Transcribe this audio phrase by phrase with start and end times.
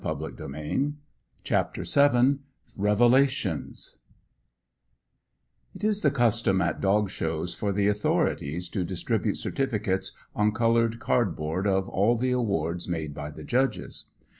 [1.43, 2.39] CHAPTER VII
[2.75, 3.97] REVELATIONS
[5.75, 10.99] It is the custom at dog shows for the authorities to distribute certificates on coloured
[10.99, 14.05] cardboard of all the awards made by the judges.